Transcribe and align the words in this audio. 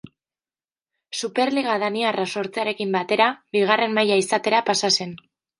Superliga 1.19 1.75
Daniarra 1.83 2.25
sortzearekin 2.37 2.97
batera 2.97 3.29
Bigarren 3.59 3.97
maila 3.99 4.21
izatera 4.25 4.67
pasa 4.73 4.95
zen. 4.99 5.19